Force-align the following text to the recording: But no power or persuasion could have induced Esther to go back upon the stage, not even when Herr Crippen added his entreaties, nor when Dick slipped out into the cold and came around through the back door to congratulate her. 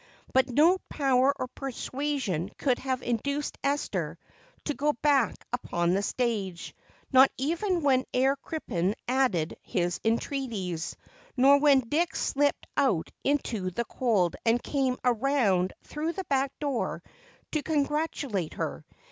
But 0.33 0.49
no 0.49 0.79
power 0.89 1.31
or 1.37 1.45
persuasion 1.47 2.49
could 2.57 2.79
have 2.79 3.03
induced 3.03 3.59
Esther 3.63 4.17
to 4.65 4.73
go 4.73 4.93
back 4.93 5.35
upon 5.53 5.93
the 5.93 6.01
stage, 6.01 6.75
not 7.11 7.29
even 7.37 7.83
when 7.83 8.05
Herr 8.11 8.35
Crippen 8.35 8.95
added 9.07 9.57
his 9.61 9.99
entreaties, 10.03 10.95
nor 11.37 11.59
when 11.59 11.81
Dick 11.81 12.15
slipped 12.15 12.65
out 12.75 13.11
into 13.23 13.69
the 13.69 13.85
cold 13.85 14.35
and 14.43 14.63
came 14.63 14.97
around 15.05 15.73
through 15.83 16.13
the 16.13 16.23
back 16.25 16.51
door 16.57 17.03
to 17.51 17.61
congratulate 17.61 18.55
her. 18.55 18.83